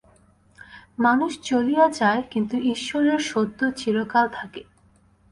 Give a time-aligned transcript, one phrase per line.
[0.99, 4.61] মানুষ চলিয়া যায়, কিন্তু ঈশ্বরের সত্য চিরকাল থাকে।